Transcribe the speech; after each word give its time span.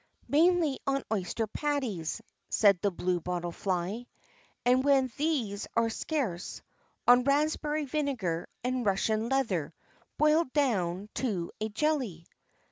"Mainly 0.27 0.79
on 0.87 1.03
oyster 1.13 1.45
patties," 1.45 2.23
said 2.49 2.81
the 2.81 2.89
bluebottle 2.89 3.51
fly; 3.51 4.07
"and, 4.65 4.83
when 4.83 5.11
these 5.15 5.67
are 5.75 5.91
scarce, 5.91 6.63
on 7.07 7.23
raspberry 7.23 7.85
vinegar 7.85 8.49
and 8.63 8.83
Russian 8.83 9.29
leather 9.29 9.75
boiled 10.17 10.51
down 10.53 11.07
to 11.13 11.51
a 11.61 11.69
jelly." 11.69 12.25